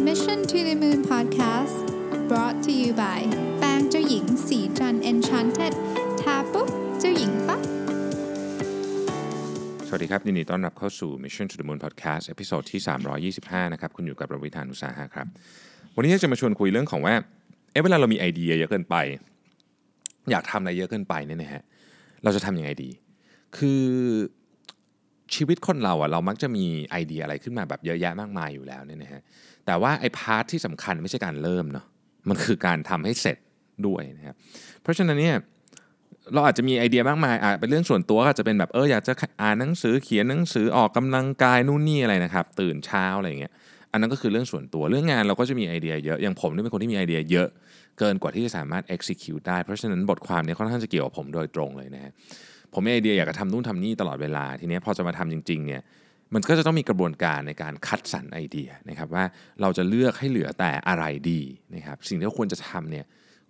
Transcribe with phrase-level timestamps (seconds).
[0.00, 1.86] Mission to the Moon Podcast
[2.28, 3.20] brought to you by
[3.58, 5.74] แป้งเจ้าหญิงศรีจันทร์ Enchanted
[6.20, 6.68] ทาปุ๊บ
[7.00, 7.60] เจ้าหญิงปั๊บ
[9.86, 12.80] สวัสดีครับยินดีต้อนรับเข้าสู่ Mission to the Moon Podcast episode ที่
[13.42, 15.26] 325 นะครับ คุณอยู่กับรวิศ หาญอุตสาหะครับ
[15.96, 17.14] วันนี้จะมาชวนคุยเรื่องของว่า
[17.72, 18.96] เอ๊ะเวลาเรามีไอเดียเยอะเกินไป
[20.30, 21.62] อยากทำอะไรเยอะเกินไปเนี่ยนะฮะ
[22.24, 22.90] เราจะทำยังไงดี
[23.56, 23.82] คือ
[25.34, 29.22] ชีวิตคนเราอะเรามักจะมีไอเดียอะไรขึ้นมาแบบเยอะแยะมากมายอยู่แล้วเนี่ยนะฮะ
[29.66, 31.86] แต่ว่าไอ้ part ที่สำคัญไม่ใช่การเริ่มเนาะ
[32.28, 33.38] มันคือการทำให้เสร็จ
[33.86, 34.36] ด้วยนะครับ
[34.82, 35.36] เพราะฉะนั้นเนี่ย
[36.32, 43.52] เราอาจจะมีไอเดียมากมายอาจเป็นเรื่องส่วนตัวก็จะเป็นแบบเอออยากจะอ่านหนังสือเขียนหนังสือออกกำลังกายนู่นนี่อะไรนะครับ ตื่นเช้าอะไรอย่างเงี้ย
[43.92, 47.48] อันนั้นก็คือเรื่องส่วนตัวเรื่องงานเราก็จะมีไอเดียเยอะอย่างผมนี่เป็นคนที่มีไอเดียเยอะ
[47.98, 52.12] เกินกว่าที่จะสามารถ execute ได้ เพราะฉะนั้นบทความเนี้ค่อนข้างจะเกี่ยวกับผมโดยตรงเลยนะฮะ
[52.74, 55.82] ผมมีไอเดียอยากจะทำนู่นทำนี่ตลอดเวลา ทีนี้พอจะมาทำจริงๆเนี่ย
[56.34, 59.24] มันก็จะต้องมีกระบวนการในการคัดสรรไอเดียนะครับว่า
[59.60, 61.40] เราจะเลือกให้เหลือแต่อะไรดี
[61.74, 63.04] นะครับสิ่งที่ควรจะทำเนี่ย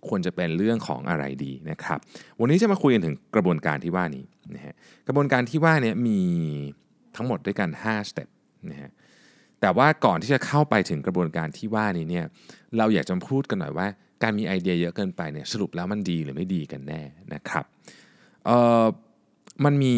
[0.07, 1.99] ควรจะเป็นเรื่องของอะไรดีนะครับ
[2.39, 4.73] วันนี้จะมาคุยกันถึงกระบวนการที่ว่านี้นะฮะ
[5.07, 6.19] กระบวนการที่ว่านี้มี
[7.15, 8.27] ทั้งหมดด้วยกัน5 step
[8.69, 8.91] นะฮะ
[9.61, 12.25] แต่ว่าก่อนที่จะเข้าไปถึงกระบวนการที่ว่านี้เนี่ย
[12.77, 13.87] เราอยากจะพูดกันหน่อยว่า
[14.23, 17.01] การมีไอเดียเยอะเกินไปเนี่ยสรุปแล้วมันดีหรือไม่ดีกันแน่
[17.33, 17.65] นะครับ
[18.45, 18.85] เอ่อ
[19.63, 19.95] มันมี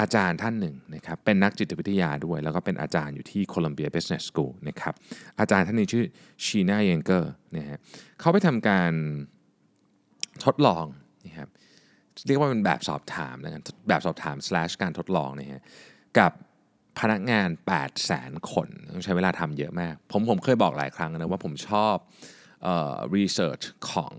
[0.00, 4.94] อาจารย์ท่านหนึ่งนะครับเป็นนักจิตวิทยาด้วย แล้วก็เป็นอาจารย์อยู่ที่ Columbia Business School นะครับ
[5.40, 6.04] อาจารย์ท่านนี้ชื่อ
[6.44, 7.78] ชีน่าเยงเกอร์นะฮะ
[8.20, 8.92] เขาไปทำการ
[10.44, 10.84] ทดลอง
[11.26, 11.48] นะครับ
[12.26, 15.62] เรียกว่าเป็นแบบสอบถามแล้วกันแบบสอบถาม slash การทดลองนะฮะ
[16.18, 16.32] กับ
[16.98, 21.96] พนักงาน 8 0 0แสนคน ต้องใช้เวลาทำเยอะมาก ผมผมเคยบอกหลายครั้งนะว่าผมชอบ
[22.62, 24.14] เอ่อ research ของ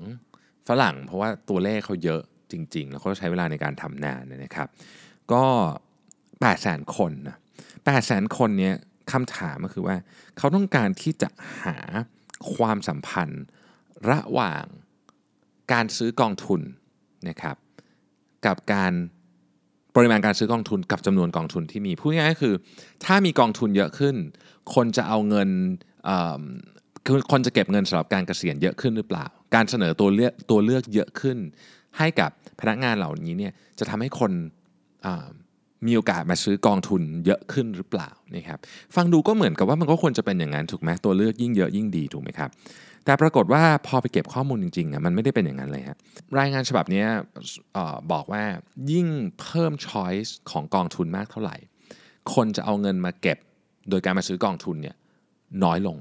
[0.68, 4.68] ฝรั่ง เพราะว่าตัวเลขเขาเยอะ จริง ๆ แล้วเขาใช้เวลาในการทำนานนะครับ
[5.34, 5.46] ก็
[6.14, 8.76] 8 0 0แสนคนนะ8 0 0แสนคนเนี้ย
[9.12, 9.96] คำถามก็คือว่า
[10.38, 11.30] เขาต้องการที่จะ
[11.64, 11.78] หา
[12.56, 13.44] ความสัมพันธ์
[14.10, 14.66] ระหว่าง
[15.74, 16.62] การซื้อกองทุน
[17.30, 17.56] นะครับ
[18.46, 18.94] กับการ
[19.96, 22.56] ปริมาณการซื้อกองทุนกับจำนวนกองทุนที่มีพูดง่ายๆก็คือ
[23.06, 24.16] ถ้ามีกองทุนเยอะขึ้น
[24.76, 25.50] คนจะเอาเงิน
[27.06, 31.38] คือคนจะเก็บเงินสำหรับการเกษียณเยอะขึ้นหรือเปล่า การเสนอตัวเลือกตัวเลือกเยอะขึ้น
[31.98, 34.32] ให้กับพนักงานเหล่านี้เนี่ยจะทำให้คน
[35.88, 38.60] มีโอกาสมาซื้อกองทุนเยอะขึ้นหรือเปล่านะครับ
[38.96, 42.50] ฟังดูก็เหมือนกับว่ามันก็ควรจะเป็นอย่างนั้นถูกไหมตัวเลือกยิ่งเยอะยิ่งดีถูกไหมครับ
[43.06, 45.98] แต่ปรากฏว่าพอไปเก็บข้อมูลจริงๆอะมันไม่ได้เป็นอย่างนั้นเลยฮะ
[46.40, 47.04] รายงานฉบับนี้
[47.76, 48.44] ออบอกว่า
[48.92, 49.08] ยิ่ง
[49.40, 51.56] เพิ่มช้อยส์ของกองทุนมากเท่าไหร่
[52.34, 53.38] คนจะเอาเงินมาเก็บ
[53.90, 54.96] โดยการมาซื้อกองทุนเนี่ย
[55.64, 55.98] น้อยลง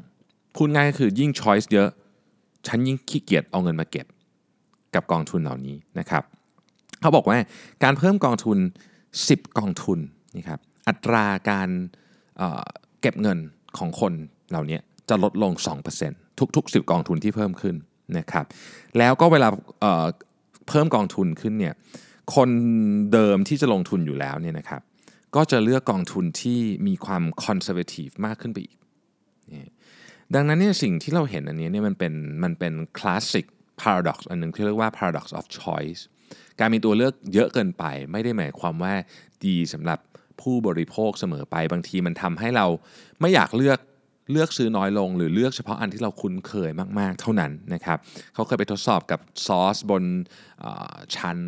[0.54, 1.88] พูดง่ายก็คือยิ่งช้อยส์เยอะ
[2.66, 4.06] ฉันยิ่งขี้เกียจเอาเงินมาเก็บ
[4.94, 6.22] กับกองทุนเหล่านี้นะครับ
[7.00, 7.38] เขาบอกว่า
[7.84, 8.58] การเพิ่มกองทุน
[9.08, 9.98] 10 กองทุน
[10.36, 11.69] นะครับอัตราการ
[12.36, 13.38] เเก็บเงิน
[13.78, 14.12] ของคน
[14.50, 15.52] เหล่านี้จะลดลง
[16.00, 17.76] 2%ทุก ๆ 10 กองทุนที่เพิ่มขึ้น
[18.19, 18.44] นะครับ
[18.98, 19.48] แล้วก็เวลา
[19.80, 21.75] เเพิ่มกองทุนขึ้นเนี่ย
[22.34, 22.50] คน
[23.12, 24.82] เดิมที่จะลงทุนอยู่แล้วเนี่ยนะครับ
[25.36, 28.76] ก็จะเลือกกองทุนที่มีความคอนเซอร์เวทีฟมากขึ้นไปอีก
[30.34, 32.12] ดังนั้นเนี่ยสิ่งที่เราเห็นอันนี้เนี่ยมันเป็น
[32.44, 33.46] มันเป็นคลาสสิก
[33.82, 36.00] paradox อันหนึ่งที่เรียกว่า paradox of choice
[36.60, 38.94] การมีตัวเลือกเยอะเกินไป ไม่ได้หมายความว่า
[39.47, 39.98] ดีสำหรับ
[40.41, 42.66] ผู้บริโภคเสมอไปบางทีมันทำให้เรา
[43.20, 43.78] ไม่อยากเลือก
[44.32, 47.98] เลือกซื้อน้อยลง หรือเลือกเฉพาะอันที่เราคุ้นเคยมาก ๆ เท่านั้นนะครับ
[48.34, 50.04] เขาเคยไปทดสอบกับซอสบน
[51.16, 51.38] ชั้น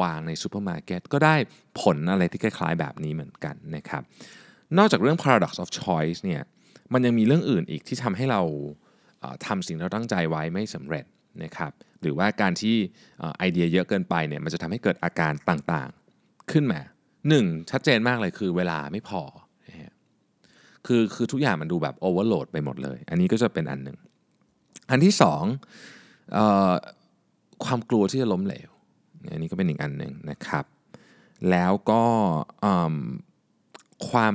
[0.00, 1.34] วางในซูเปอร์มาร์เก็ตก็ได้
[1.80, 4.02] ผลอะไรที่คล้าย ๆ แบบนี้เหมือนกันนะครับ
[4.78, 6.42] นอกจากเรื่อง paradox of choice เนี่ย
[6.92, 8.42] มันยังมีเรื่องอื่นอีกที่ทำให้เรา
[9.46, 11.04] ทำสิ่งที่เราตั้งใจไว้ไม่สำเร็จ
[11.44, 12.76] นะครับหรือว่าการที่
[13.38, 16.80] ไอเดียเยอะเกินไปเนี่ยมันจะทำให้เกิดอาการต่างๆ ขึ้นมา
[17.28, 19.22] หนึ่งชัดเจนมากเลยคือเวลาไม่พอ
[20.86, 23.98] คือคือทุกอย่างมันดูแบบ overload ไปหมดเลย อันนี้ก็จะเป็นอันหนึ่ง
[24.90, 25.44] อันที่สอง
[26.36, 26.38] อ
[26.70, 26.72] อ
[27.64, 28.70] ความกลัวที่จะล้มเหลว
[29.32, 30.64] อันนี้ก็เป็นอีกอันหนึ่งนะครับ
[31.50, 32.02] แล้วก็
[34.08, 34.34] ความ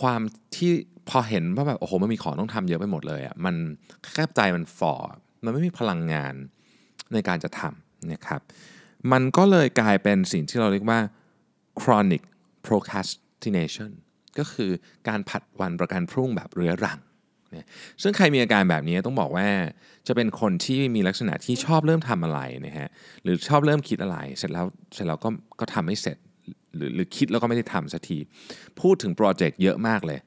[0.00, 0.20] ความ
[0.56, 0.70] ที่
[1.08, 3.54] พอเห็นว่าแบบโอ้โหมันมีของต้องทำเยอะไปหมดเลยอะมัน
[4.12, 4.94] แคบใจมันฝ่อ
[5.44, 6.34] มันไม่มีพลังงาน
[7.12, 8.40] ในการจะทำนะครับ
[9.12, 11.00] มันก็เลยกลายเป็นสิ่งที่เราเรียกว่า
[11.80, 12.22] chronic
[12.66, 13.90] procrastination
[14.38, 14.70] ก็คือ
[15.08, 16.98] การผัดวันประกันพรุ่งแบบเรื้อรัง
[18.02, 19.48] ซึ่งใครมีอาการแบบนี้ต้องบอกว่า
[20.06, 22.88] จะเป็นคนที่มีลักษณะที่ชอบเริ่มทำอะไรนะฮะ
[23.22, 25.28] หรือชอบเริ่มคิดอะไร เสร็จแล้วเสร็จแล้วก็
[25.60, 26.16] ก็ทำไม่เสร็จ
[26.76, 28.18] หรือหรือคิดแล้วก็ไม่ได้ทำสักที
[28.80, 30.18] พูดถึงโปรเจกต์เยอะมากเลย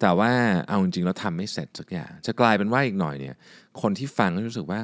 [0.00, 0.30] แต่ว่า
[0.68, 3.34] เอาจริงๆแล้วทำไม่เสร็จสักอย่าง จะกลายเป็นว่าอีกหน่อยเนี่ย
[3.80, 4.80] คนที่ฟังก็รู้สึกว่า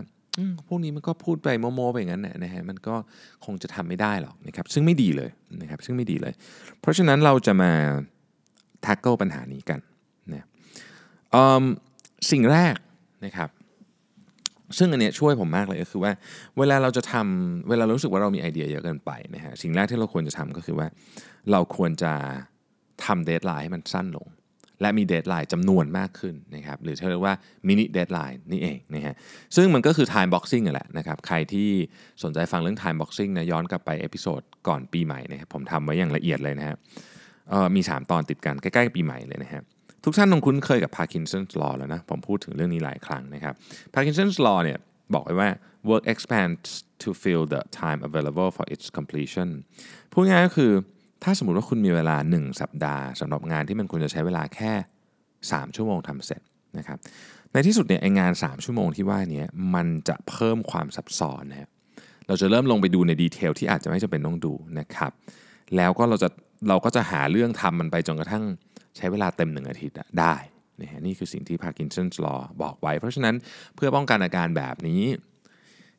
[0.69, 2.95] พวกนี้มันก็พูดไปโมๆไปอย่างนั้นนะฮะมันก็
[3.45, 5.31] คงจะทำไม่ได้หรอกนะครับ ซึ่งไม่ดีเลย
[5.61, 6.33] นะครับ ซึ่งไม่ดีเลย
[6.81, 7.73] เพราะฉะนั้นเราจะมา
[8.87, 9.81] tackle ปัญหานี้กัน
[10.33, 10.45] นะ
[11.35, 11.65] อืม
[12.31, 12.75] สิ่งแรก
[13.25, 13.51] นะครับ
[14.79, 16.13] ซึ่งอันเนี้ยช่วยผมมากเลยก็คือว่า
[16.59, 20.87] เวลาเราจะทำเวลารู้สึกว่าเรามีไอเดียเยอะเกินไปนะฮะสิ่งแรกที่เราควรจะทำก็คือว่า
[21.51, 22.13] เราควรจะ
[23.05, 24.27] ทำ deadline ให้มันสั้นลง
[24.81, 27.35] และมี deadline จำนวนมากขึ้นนะครับหรือที่เรียกว่า
[27.67, 29.15] mini deadline นี่เองนะฮะ
[29.57, 31.69] ซึ่งมันก็คือ time boxing นั่นแหละนะครับใครที่
[32.23, 36.77] สนใจฟังเรื่อง time boxing นะย้อนกลับไป episode ก่อนปีใหม่นะครับผมทำไว้อย่างละเอียดเลยนะฮะ
[37.77, 39.63] มี 3 ตอนติดกันใกล้ๆปีใหม่เลยนะฮะ
[40.05, 43.55] ทุกท่านคงคุ้นเคยกับ Parkinson's law แล้วนะผมพูดถึงเรื่องนี้หลายครั้งนะครับ
[43.95, 44.79] Parkinson's law เนี่ย
[45.15, 45.49] บอกไว้ว่า
[45.91, 46.69] work expands
[47.03, 49.49] to fill the time available for its completion
[50.13, 50.73] พูดง่ายก็คือ
[51.23, 54.73] ถ้าสมมติว่าคุณมีเวลา 1 สัปดาห์สำหรับงานที่มันควรจะใช้เวลาแค่
[55.21, 56.41] 3 ชั่วโมงทำเสร็จ
[56.79, 56.99] นะครับ
[57.53, 59.45] ในที่สุดเนี่ยไอ้งาน 3 ชั่วโมงที่ว่านี้
[59.75, 61.71] มันจะเพิ่มความซับซ้อนนะครับ
[62.27, 65.13] เราจะเริ่มลงไปดูใน detail ที่อาจจะไม่จำเป็นต้องดูนะครับ
[65.77, 66.29] แล้วก็เราจะ
[66.69, 68.45] เราก็จะหาเรื่องทำมันไปจนกระทั่ง
[68.97, 70.35] ใช้เวลาเต็มหนึ่งอาทิตย์ได้
[70.81, 73.35] นะฮะนี่คือสิ่งที่ Parkinson's law บอกไว้ เพราะฉะนั้น
[73.77, 75.03] เพื่อป้องกันอาการแบบนี้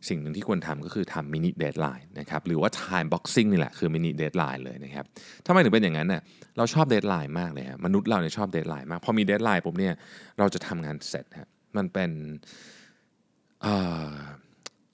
[0.10, 5.06] สิ่งหนึ่งที่ควรทำก็คือทำ mini deadline นะครับหรือว่า time boxing นี่แหละคือ mini deadline เลยนะครับ
[5.46, 6.22] ทำไมถึงเป็นอย่างนั้นเนี่ย
[6.58, 9.94] เราชอบ deadline มากเลยฮะมนุษย์เราเนี่ยชอบ deadline มาก พอมี deadline ปุ๊บเนี่ย
[10.40, 12.12] เราจะทำงานเสร็จฮะมันเป็น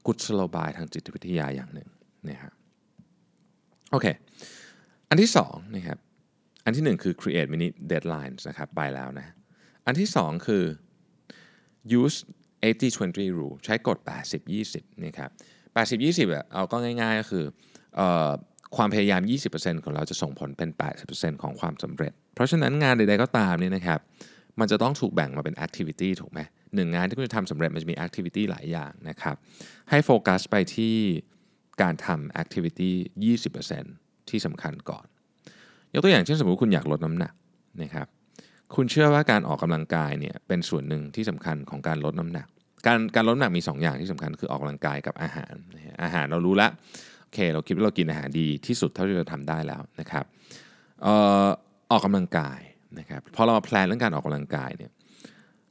[0.06, 1.90] กุศโลบายทางจิตวิทยาอย่างหนึ่ง
[2.30, 2.54] นะครับ
[3.92, 4.06] โอเค
[5.10, 6.00] อันที่สองนะครับ
[6.66, 9.28] อันที่หนึ่งคือ create mini deadlines นะครับไปแล้วนะ
[9.86, 10.64] อันที่สองคือ
[12.02, 12.20] use
[12.76, 13.98] 80-20 rule ใช้กฎ
[14.52, 15.30] 80-20 นะครับ
[16.28, 17.46] 80-20อะเอาก็ง่ายๆก็คือ
[18.00, 18.30] ออ
[18.76, 19.22] ความพยายาม
[19.54, 20.70] 20%ของเราจะส่งผลเป็น
[21.06, 24.00] 80%ของความสำเร็จ เพราะฉะนั้นงานใดๆก็ตามเนี่ยนะครับ
[24.60, 26.40] มันจะต้องถูกแบ่งมาเป็น activity ถูกไหม
[26.76, 29.36] หนึ่งงานที่คุณจะทำสำเร็จมันจะมี activity หลายอย่างนะครับ
[29.90, 30.96] ให้โฟกัสไปที่
[31.82, 32.92] การทำ activity
[33.60, 35.06] 20%ที่สำคัญก่อน
[35.94, 37.34] ยกตัวอย่างเช่นสมมติคุณอยากลดน้ำหนัก
[37.82, 38.08] นะครับ
[38.76, 42.48] คุณเชื่อว่าการออกกำลังกายเนี่ยเป็นส่วนหนึ่งที่สำคัญของการลดน้ำหนัก
[42.88, 45.54] การการลดน้ำหนักมี 2 อย่างที่สำคัญคือออกกำลังกายกับอาหาร
[46.04, 46.72] อาหารเรารู้แล้ว
[47.24, 50.26] โอเค เราคิดว่าเรากินอาหารดีที่สุดเท่าที่เราทำได้แล้วนะครับ
[51.06, 51.08] อ
[51.46, 51.48] อ
[51.92, 52.60] ออกกำลังกาย
[53.00, 54.92] นะครับพอเรามาแพลนเรื่องการออกกำลังกายเนี่ย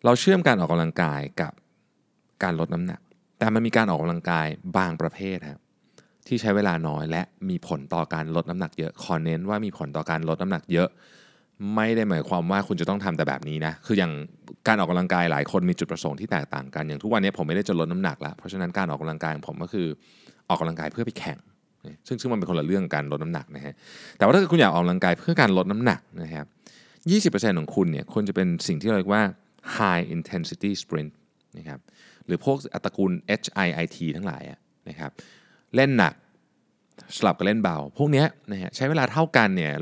[0.05, 1.53] เราเชื่อมการออกกำลังกายกับ
[2.43, 3.01] การลดน้ำหนัก
[3.39, 4.47] แต่มันมีการออกกำลังกาย
[4.77, 5.61] บางประเภทครับ
[6.27, 10.89] ที่ใช้เวลาน้อยและมีผลต่อการลดน้ำหนักเยอะขอเน้นว่ามีผลต่อการลดน้ำหนักเยอะ
[11.75, 14.13] ไม่ได้หมายความว่าคุณจะต้องทำแต่แบบนี้นะ คืออย่าง
[14.69, 19.87] การออกกำลังกายหลายคนมีจุดประสงค์ที่แตกต่างกัน อย่างทุกวันนี้ผมไม่ได้จะลดน้ำหนักแล้ว เพราะฉะนั้นการออกกำลังกายของผมก็คือ
[20.49, 21.39] ออกกำลังกายเพื่อไปแข่ง
[22.07, 23.75] ซึ่งซึ่งมันเป็นคนละเรื่องการลดน้ำหนักนะฮะ
[24.17, 26.47] แต่ว่าถ้าเกิดคุณอยากออกกำลังกายเพื่อการลดน้ำหนักนะครับ
[27.35, 29.23] 20%ของคุณเนี่ยควรจะเป็นสิ่งที่เรียกว่า
[29.77, 31.13] high intensity sprint
[31.59, 31.79] นะครับ
[32.27, 34.43] หรือพวกตระกูล HIIT ทั้งหลาย
[34.89, 35.11] นะครับ
[35.77, 36.15] เล่นหนัก
[37.17, 39.73] สลับกับเล่นเบา พวกนี้นะฮะใช้เวลาเท่ากันเนี่ย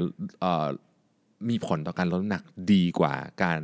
[1.51, 2.43] มีผลต่อการลดน้ำหนัก
[2.73, 3.61] ดีกว่าการ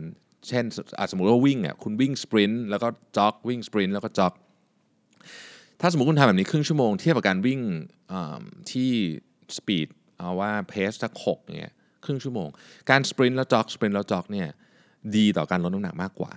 [0.48, 0.64] เช่น
[1.10, 4.34] สมมติว่าวิ่งอะคุณวิ่งสปรินต์แล้วก็jog วิ่ง sprint แล้วก็ jog
[5.80, 7.60] ถ้าสมมติคุณทำแบบนี้ครึ่งชั่วโมงเทียบกับการวิ่ง
[8.70, 8.90] ที่
[9.56, 11.72] speed เอาว่า pace สักหกเนี่ย
[12.04, 12.48] ครึ่งชั่วโมง
[12.90, 14.48] การ sprint แล้ว jog sprint แล้ว jog เนี่ย
[15.16, 16.32] ดีต่อการลดน้ำหนักมากกว่า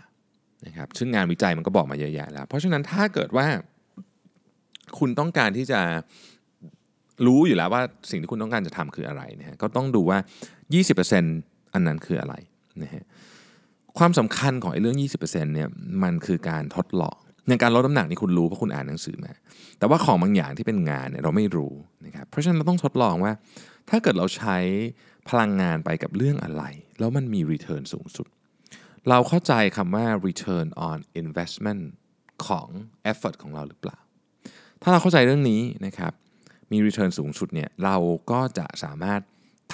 [0.65, 3.47] นะครับซึ่งงานวิจัยมันก็บอกมาเยอะแยะแล้ว เพราะฉะนั้นถ้าเกิดว่า
[4.99, 5.81] คุณต้องการที่จะ
[7.25, 10.17] รู้อยู่แล้วว่าสิ่งที่คุณต้องการจะทำคืออะไรนะฮะก็ต้องดูว่า
[10.95, 12.35] 20%อันนั้นคืออะไร
[12.83, 13.03] นะฮะ
[13.97, 15.69] ความสำคัญของไอ้เรื่อง 20%เนี่ย
[16.03, 17.17] มันคือการทดลอง
[17.47, 19.31] อย่างการลดน้ำหนักนี่คุณรู้เพราะคุณอ่านหนังสือมา
[19.79, 21.73] แต่ว่าของบางอย่างที่เป็นงานเนี่ยเราไม่รู้
[22.05, 23.33] นะครับ เพราะฉะนั้นเราต้องทดลองว่า
[23.89, 24.57] ถ้าเกิดเราใช้
[25.29, 26.63] พลังงานไปกับเรื่องอะไร
[26.99, 28.27] แล้วมันมี return สูงสุด
[29.09, 31.83] เราเข้าใจคำว่า return on investment
[32.47, 32.67] ของ
[33.11, 33.97] effort ของเราหรือเปล่า
[34.81, 36.13] ถ้าเราเข้าใจเรื่องนี้นะครับ
[36.73, 37.97] มี return สูงสุดเนี่ยเรา
[38.31, 39.21] ก็จะสามารถ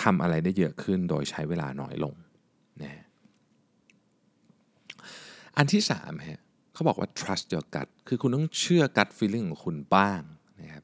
[0.02, 2.14] ทำอะไรได้เยอะขึ้นโดยใช้เวลาน้อยลง
[2.82, 3.04] นะ
[5.58, 6.42] อันที่3ฮะ
[6.74, 10.22] เขาบอกว่า trust your gut คือคุณต้องเชื่อ gut feeling ของคุณบ้าง
[10.62, 10.84] นะครับ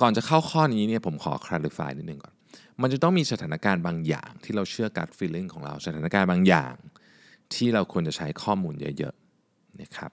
[0.00, 2.34] ก่อนจะเข้าข้อนี้เนี่ยผมขอ clarify นิดนึงก่อน
[2.82, 6.74] มันจะต้องมีสถานการณ์บางอย่างที่เราเชื่อ gut feeling ของเรา สถานการณ์บางอย่าง
[7.54, 10.12] ที่เราควรจะใช้ข้อมูลเยอะๆนะครับ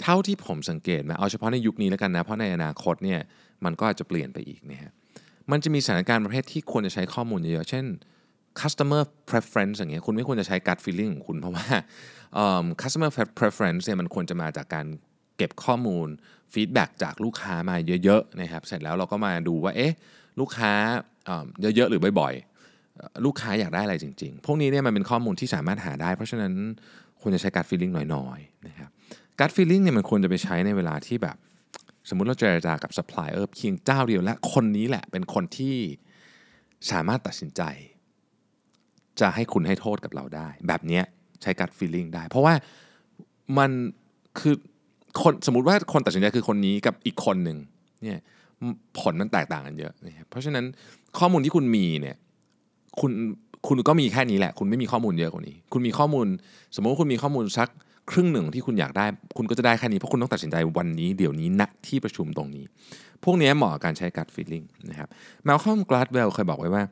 [0.00, 3.20] เท่าที่ผมสังเกตนะเอาเฉพาะในยุคนี้แล้วกันนะเพราะในอนาคตเนี่ย
[3.64, 4.92] มันก็อาจจะเปลี่ยนไปอีกนะฮะ
[5.50, 7.84] มันจะมีสถานการณ์ประเภทที่ควรจะใช้ข้อมูลเยอะๆเช่น
[8.60, 11.66] customer preference อย่างเงี้ยคุณไม่ควรจะใช้ gut feeling ของคุณ เพราะว่า
[12.82, 14.86] customer preference เนี่ยมันควรจะมาจากการ
[15.36, 16.08] เก็บข้อมูล
[16.54, 19.92] feedback จากลูกค้ามาเยอะๆนะครับเสร็จแล้วเราก็มาดูว่าเอ๊ะ
[20.40, 20.72] ลูกค้า
[21.60, 26.52] เยอะๆหรือบ่อยๆ ลูกค้าอยากได้อะไรจริง ๆ พวกนี้เนี่ยมันเป็นข้อมูลที่สามารถหาได้ เพราะฉะนั้น
[27.20, 28.90] ควรจะใช้ gut feeling น้อยๆนะครับ
[29.42, 31.36] gut feeling เนี่ยมันควรจะไปใช้ในเวลาที่แบบ
[32.08, 35.76] สมมุติเราเจรจากับซัพพลายเออร์เพียงเจ้าเดียวและคนนี้แหละเป็นคนที่
[36.90, 37.62] สามารถตัดสินใจ
[39.20, 41.00] จะให้คุณให้โทษกับเราได้ แบบนี้
[41.42, 42.54] ใช้ gut feeling ได้ เพราะว่า
[43.58, 43.70] มัน
[44.38, 44.54] คือ
[45.22, 47.58] คนสมมติว่าคนตัดสินใจคือคนนี้กับอีกคนหนึ่ง
[48.02, 48.20] เนี่ย
[49.00, 50.64] ผลมันแตกต่างกันเยอะนะครับเพราะฉะนั้น
[51.18, 52.16] ข้อมูลที่คุณมีเนี่ย
[53.00, 53.12] คุณ
[53.68, 56.26] คุณก็มีแค่นี้แหละ คุณไม่มีข้อมูลเยอะกว่านี้ คุณมีข้อมูล
[56.74, 57.68] สมมติว่าคุณมีข้อมูลสัก
[58.10, 62.64] ครึ่งหนึ่งที่คุณอยากได้ คุณก็จะได้แค่นี้เพราะคุณต้องตัดสินใจวันนี้เดี๋ยวนี้ณที่ประชุมตรงนี้
[63.24, 65.08] พวกนี้เหมาะกับการใช้ gut feeling นะครับ
[65.44, 66.82] แมลคอมกลาดเวลเคยบอกไว้ว่า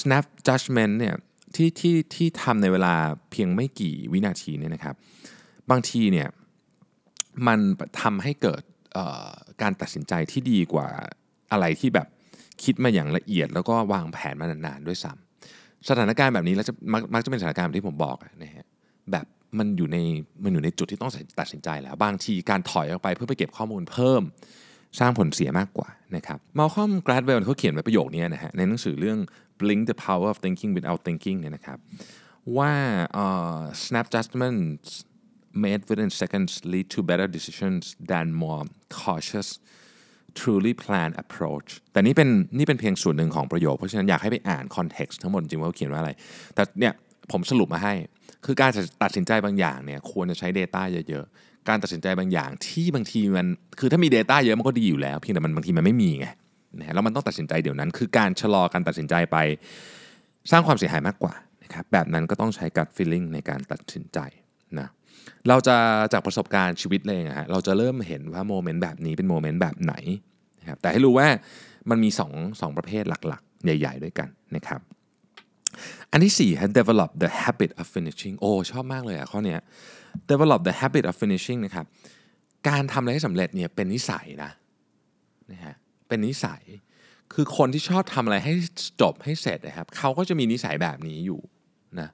[0.00, 1.14] snap judgment เนี่ย
[1.54, 2.94] ที่ที่ที่ทำในเวลา
[3.30, 4.94] เพียงไม่กี่วินาทีเนี่ยนะครับ
[5.70, 6.28] บางทีเนี่ย
[7.46, 7.58] มัน
[8.02, 8.62] ทำให้เกิด
[9.62, 10.88] การตัดสินใจที่ดีกว่า
[11.52, 12.06] อะไรที่แบบ
[12.64, 15.33] คิดมาอย่างละเอียดแล้วก็วางแผนมานานๆด้วยซ้ำ
[15.88, 16.74] สถานการณ์แบบนี้แล้วจะ
[17.14, 18.64] มักจะเป็นสถานการณ์ที่ผมบอกนะฮะ
[19.12, 19.26] แบบ
[19.58, 19.98] มันอยู่ใน
[20.44, 24.22] มันอยู่ในจุดที่ต้องตัดสินใจแล้ว บางทีการถอยออกไปเพื่อไปเก็บข้อมูลเพิ่ม
[24.98, 29.18] สร้างผลเสียมากกว่านะครับมาคอมกราดเวลเขาเขียนไว้ประโยคนี้นะฮะในหนังสือเรื่อง
[29.60, 31.78] Blink the Power of Thinking Without Thinking เนี่ยนะครับ
[32.56, 32.72] ว่า
[33.22, 34.90] uh, snap judgments
[35.64, 38.64] made within seconds lead to better decisions than more
[39.02, 39.48] cautious
[40.40, 46.10] truly planned approach แต่นี่เป็นนี่เป็นเพียงส่วนหนึ่งของประโยค เพราะฉะนั้นอยากให้ไปอ่าน context ทั้งหมดจริงว่าเขาเขียนว่าอะไร
[46.54, 46.92] แต่เนี่ย
[47.32, 47.94] ผมสรุปมาให้
[48.46, 48.70] คือการ
[49.02, 53.46] ตัดสินใจบางอย่างเนี่ยควรจะใช้ Data เยอะๆ การตัดสินใจบางอย่างที่บางทีมัน
[53.78, 56.26] คือถ้ามี Data เยอะมันก็ดีอยู่แล้ว เพียงแต่มันบางทีมันไม่มีไง
[56.80, 59.36] นะแล้วมันต้องตัดสินใจเดี๋ยวนั้น คือการชะลอการตัดสินใจไป
[60.50, 64.18] สร้างความเสียหายมากกว่านะครับแบบนั้นก็ต้องใช้ gut feeling ในการตัดสินใจ
[64.78, 64.88] นะ
[65.48, 65.76] เราจะ
[66.12, 69.94] จากประสบการณ์ชีวิตเลยนะฮะเราจะเริ่มเห็นว่าโมเมนต์แบบนี้เป็นโมเมนต์แบบไหน
[70.60, 71.28] นะครับแต่ให้รู้ว่า
[71.90, 74.80] มันมี2 2ประเภทหลักๆ ใหญ่ ๆ ด้วยกันนะครับ
[76.12, 79.60] อันที่4ฮะ develop the habit of finishing โอ้ชอบมากเลยอะข้อเนี้ย
[80.30, 81.86] develop the habit of finishing นะครับ
[82.68, 84.50] การทำอะไรให้สำเร็จเนี่ยเป็นนิสัยนะ
[85.52, 85.74] นะฮะ
[86.08, 86.62] เป็นนิสัย
[87.34, 88.52] คือคนที่ชอบทำอะไรให้
[89.00, 91.40] จบให้เสร็จนะครับเขาก็จะมีนิสัยแบบนี้อยู่
[92.00, 92.08] นะ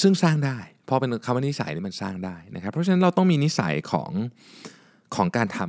[0.00, 4.10] ซึ่งสร้างได้พอเป็นคำว่านิสัยนี่มันสร้างได้นะครับ เพราะฉะนั้นเราต้องมีนิสัยของ
[5.14, 5.60] ของการท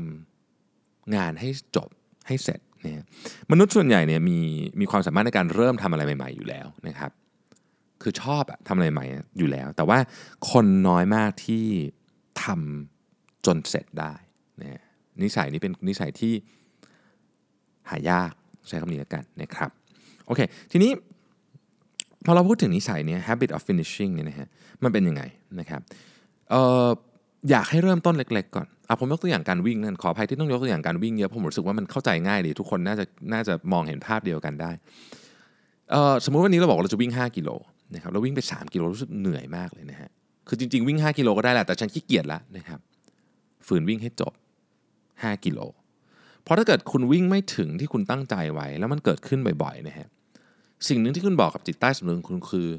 [0.53, 1.89] ำงานให้จบ
[2.27, 3.05] ให้เสร็จเนี่ย
[3.51, 4.39] มนุษย์ส่วนใหญ่เนี่ยมี
[4.79, 7.11] มีความสามารถในการเริ่มทำอะไรใหม่ ๆอยู่แล้วนะครับ
[8.01, 9.05] คือชอบอะทำอะไรใหม่
[9.37, 9.99] อยู่แล้ว แต่ว่า
[10.51, 11.65] คนน้อยมากที่
[12.43, 14.13] ทำจนเสร็จได้
[14.61, 14.81] นะ
[15.23, 16.33] นิสัยนี้เป็นนิสัยที่
[17.89, 18.31] หายาก
[18.67, 19.69] ใช้คำนี้แล้วกันนะครับ
[20.25, 20.91] โอเค ทีนี้
[22.25, 24.47] พอเราพูดถึงนิสัยเนี่ย habit of finishing เนี่ยนะฮะ
[24.83, 25.23] มันเป็นยังไง
[25.59, 25.81] นะครับ
[26.49, 26.87] เอ่อ
[27.49, 34.71] อยากให้เริ่มต้นเล็ก ๆ ก่อนอะผมยกตัวอย่างการวิ่งนั่นขออภัยที่ต้องยกตัวอย่างการวิ่งเยอะผมรู้สึกว่ามันเข้าใจง่ายดีทุกคนน่าจะน่าจะมองเห็นภาพเดียวกันได้
[35.91, 37.49] เอ่อสมมุติวันนี้เราบอกเราจะวิ่ง 5 กิโล
[37.93, 40.09] นะครับเราวิ่งไป 3 กิโลรู้สึกเหนื่อยมากเลยนะฮะ
[40.47, 42.79] คือจริง ๆ วิ่ง 5 กิโลก็ได้แหละแต่ฉันขี้เกียจแล้วนะครับ
[43.67, 44.33] ฝืนวิ่งให้จบ
[44.89, 45.59] 5 กิโล
[46.43, 50.07] เพราะถ้าเกิดคุณวิ่งไม่ถึงที่คุณตั้งใจไว้ แล้วมันเกิดขึ้นบ่อยๆนะฮะ
[50.87, 52.69] สิ่งหนึ่งที่คุณบอกกับจิตใต้สำนึกคุณคือ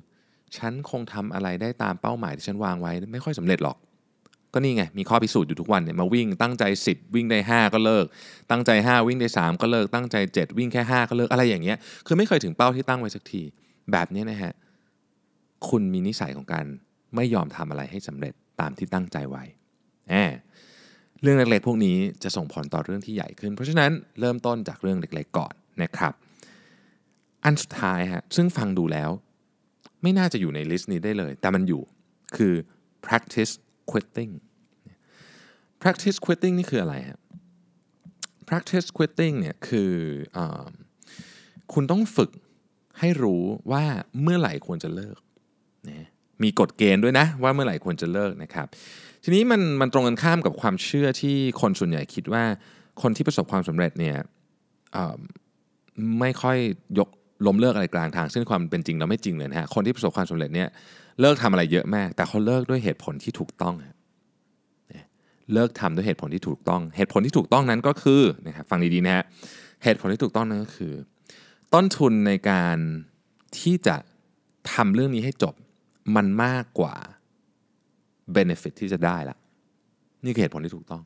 [0.56, 3.78] ฉันคงทำอะไรได้ตามเป้าหมายที่ฉันวางไว้ ไม่ค่อยสำเร็จหรอก
[4.54, 8.06] ก็นี่ไง มีข้อพิสูจน์อยู่ทุกวันเนี่ยมาวิ่งตั้งใจ 10 วิ่งได้ 5 ก็เลิก
[8.50, 11.76] ตั้งใจ 5 วิ่งได้ 3 ก็เลิก ตั้งใจ 7 วิ่งแค่ 5 ก็เลิกอะไรอย่างเงี้ย
[12.06, 13.42] คือไม่เคยถึงเป้าที่ตั้งไว้สักที
[13.92, 14.52] แบบนี้นะฮะ
[15.68, 16.66] คุณมีนิสัยของการ
[17.16, 19.44] ไม่ยอมทำอะไรให้สำเร็จตามที่ตั้งใจไว้
[20.08, 20.30] แหม
[21.22, 23.90] เรื่องเล็กๆ พวกนี้จะส่งผลต่อเรื่องที่ใหญ่ขึ้น เพราะฉะนั้น
[24.20, 25.52] เริ่มต้นจากเรื่องเล็กๆ ก่อน
[25.82, 26.12] นะครับ
[27.44, 29.10] อันสุดท้ายฮะซึ่งฟังดูแล้ว
[30.02, 31.82] ไม่น่าจะอยู่ในลิสต์นี้ได้เลย แต่มันอยู่
[32.36, 32.54] คือ
[33.06, 33.52] practice
[33.90, 34.32] quitting
[35.82, 37.18] practice quitting นี่คืออะไรฮะ
[38.48, 39.92] practice quitting เนี่ยคือ
[40.36, 40.38] อ
[41.72, 42.30] คุณต้องฝึก
[42.98, 43.42] ให้รู้
[43.72, 43.84] ว่า
[44.22, 45.18] เมื่อไหร่ควรจะเลิก
[45.88, 46.08] นะ
[46.42, 48.66] มีกฎเกณฑ์ด้วยนะ ว่าเมื่อไหร่ควรจะเลิกนะครับ
[49.24, 52.44] ทีนี้มันมันตรงกันข้ามกับความเชื่อที่คนส่วนใหญ่คิดว่า
[53.02, 54.16] คนที่ประสบความสำเร็จเนี่ย
[56.20, 56.58] ไม่ค่อย
[56.98, 57.08] ยก
[57.46, 60.68] ล้มเลิกอะไรกลางทาง ซึ่งความเป็นจริงเราไม่จริงเลยนะฮะคนที่ประสบความสำเร็จเนี่ย
[61.20, 63.74] เลิกทำอะไรเยอะมาก แต่เขาเลิกด้วยเหตุผลที่ถูกต้อง
[65.54, 69.24] เลิกทำด้วยเหตุผลที่ถูกต้อง เหตุผลที่ถูกต้องนั้นก็คือนะครับฟังดีๆนะฮะ
[69.84, 70.92] เหตุผลที่ถูกต้องนั้นก็คือ
[71.74, 72.76] ต้นทุนในการ
[73.58, 73.96] ที่จะ
[74.72, 75.54] ทำเรื่องนี้ให้จบ
[76.16, 76.94] มันมากกว่า
[78.36, 79.36] benefit ที่จะได้ละ
[80.24, 81.02] นี่คือเหตุผลที่ถูกต้อง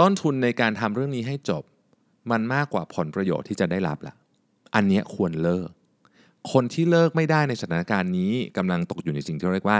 [0.00, 1.62] ต้นทุนในการทำเรื่องนี้ให้จบ
[2.30, 4.14] มันมากกว่าผลประโยชน์ที่จะได้รับละ
[4.74, 5.68] อันนี้ควรเลิก
[6.52, 9.78] คนที่เลิกไม่ได้ในสถานการณ์นี้กำลังตกอยู่ในสิ่งที่เรียกว่า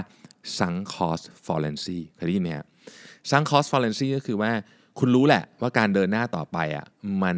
[0.56, 2.66] sunk cost fallacy เคยได้ยินไหมครับ
[3.30, 4.50] sunk cost fallacy ก็คือว่า
[4.98, 6.86] คุณรู้แหละว่าการเดินหน้าต่อไปอะ
[7.22, 7.36] มัน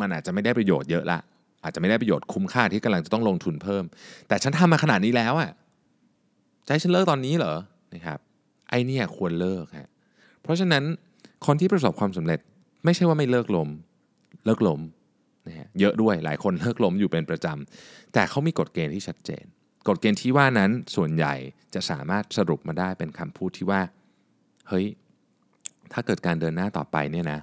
[0.00, 1.18] มันอาจจะไม่ได้ประโยชน์เยอะละ
[1.64, 3.84] อาจจะไม่ได้ประโยชน์คุ้มค่าที่กำลังจะต้องลงทุนเพิ่ม
[4.28, 5.50] แต่ฉันทำมาขนาดนี้แล้วอะ
[6.66, 7.54] จะให้ฉันเลิกตอนนี้เหรอ
[7.94, 8.18] นะครับ
[8.70, 9.88] ไอเนี่ยควรเลิกฮะ
[10.42, 10.84] เพราะฉะนั้น
[11.46, 12.40] คนที่ประสบความสำเร็จ
[12.84, 13.68] ไม่ใช่ว่าไม่เลิกลม
[14.44, 14.80] เลิกลม
[15.48, 19.44] นะฮะเยอะด้วยหลายคนเลิกล้มอยู่เป็นประจำแต่เขามีกฎเกณฑ์ที่ชัดเจน
[19.88, 21.34] กฎเกณฑ์ที่ว่านั้นส่วนใหญ่
[21.74, 23.80] จะสามารถสรุปมาได้เป็นคำพูดที่ว่า
[24.68, 24.86] เฮ้ย
[25.92, 27.40] ถ้าเกิดการเดินหน้าต่อไปเนี่ยนะ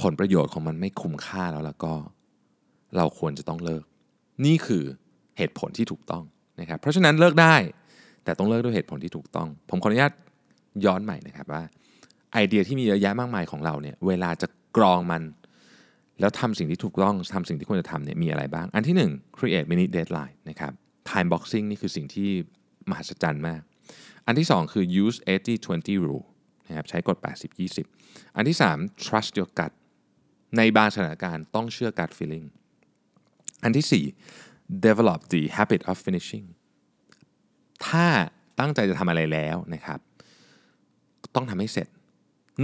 [0.00, 1.92] ผลประโยชน์ของมันไม่คุ้มค่าแล้วแล้วก็
[2.96, 3.82] เราควรจะต้องเลิก
[4.44, 4.84] นี่คือ
[5.38, 6.24] เหตุผลที่ถูกต้อง
[6.60, 7.56] นะครับเพราะฉะนั้นเลิกได้
[8.24, 10.12] แต่ต้องเลิกด้วยเหตุผลที่ถูกต้อง ผมขออนุญาต
[10.84, 11.62] ย้อนใหม่นะครับว่า
[12.32, 15.22] ไอเดียที่มีเยอะแยะมากมายของเราเนี่ยเวลาจะกรองมัน
[16.20, 20.72] แล้วทำสิ่งที่ถูกต้องทำสิ่งที่ควรจะทำเนี่ยมีอะไรบ้าง อันที่ 1 create mini deadline นะครับ
[21.10, 22.30] time boxing นี่คือสิ่งที่
[22.90, 23.62] มหัศจรรย์มาก
[24.26, 25.18] อันที่ 2 คือ use
[25.66, 26.26] 80-20 rule
[26.68, 27.16] นะครับใช้กฎ
[27.76, 29.72] 80-20 อันที่ 3 trust your gut
[30.56, 32.46] ในบางสถานการณ์ต้องเชื่อ gut feeling
[33.64, 36.46] อันที่ 4 develop the habit of finishing
[37.86, 38.06] ถ้า
[38.58, 40.00] ตั้งใจจะทำอะไรแล้วนะครับ
[41.34, 41.88] ต้องทำให้เสร็จ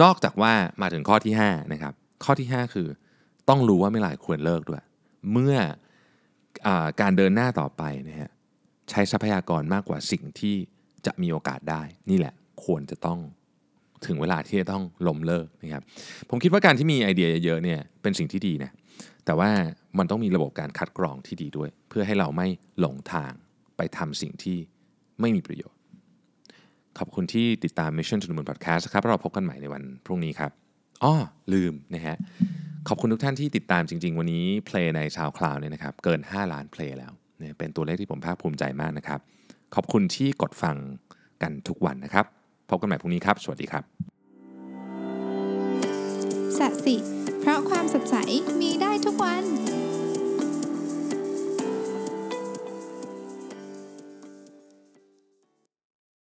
[0.02, 1.94] นอกจากว่ามาถึงข้อที่5นะครับ
[2.24, 2.88] ข้อที่ 5 คือ
[3.48, 4.84] ต้องรู้ว่าเมื่อไหร่ควรเลิกด้วย
[5.32, 5.56] เมื่อ
[6.66, 6.68] อ
[7.00, 8.30] การเดินหน้าต่อไปนะฮะ
[8.90, 10.56] ใช้ทรัพยากรมากกว่าสิ่งที่
[11.06, 12.34] จะมีโอกาสได้ นี่แหละ
[12.64, 13.18] ควรจะต้อง
[14.06, 15.82] ถึงเวลาที่จะต้องล้มเลิกนะครับ
[16.30, 18.70] ผมคิดว่าการที่มีไอเดียเยอะๆเนี่ยเป็นสิ่งที่ดีนะ
[19.24, 19.50] แต่ว่า
[19.98, 22.46] มันต้องมีระบบการคัดกรองที่ดีด้วย เพื่อให้เราไม่
[22.80, 23.32] หลงทาง
[23.76, 24.58] ไปทำสิ่งที่
[25.20, 25.80] ไม่มีประโยชน์
[26.98, 30.50] ขอบคุณที่ติดตาม Mission to the Moon Podcast ครับเราพบกันใหม่ในวันพรุ่งนี้ครับ
[31.04, 31.14] อ้อ
[31.52, 32.16] ลืมนะฮะ
[32.88, 39.20] ขอบคุณทุกท่านที่ติดตามจริง ๆ วันนี้เพลงในชาวคลาวเนี่ยนะครับเกิน 5 ล้านเพลงแล้วเนี่ยเป็นตัวเลขที่ผมภาคภูมิใจมากนะครับ
[39.74, 40.76] ขอบคุณที่กดฟัง
[41.42, 42.24] กันทุกวันนะครับ
[42.70, 43.84] พบกันใหม่พรุ่งนี้ครับ สวัสดีครับ
[46.58, 46.96] สัสิ
[47.40, 48.16] เพราะความสดใส
[48.60, 49.44] มีได้ทุกวัน